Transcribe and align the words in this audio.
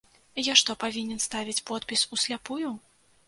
Я 0.43 0.53
што, 0.61 0.75
павінен 0.83 1.19
ставіць 1.27 1.63
подпіс 1.69 2.05
усляпую? 2.17 2.73